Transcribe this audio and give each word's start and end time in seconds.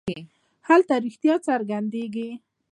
هلته 0.67 0.93
رښتیا 1.05 1.35
څرګندېږي. 1.47 2.29